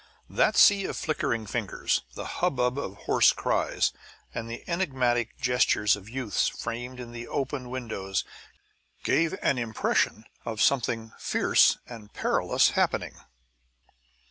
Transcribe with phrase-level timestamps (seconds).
[0.31, 3.93] That sea of flickering fingers, the hubbub of hoarse cries,
[4.33, 8.23] and the enigmatic gestures of youths framed in the open windows
[9.03, 13.13] gave an impression of something fierce and perilous happening.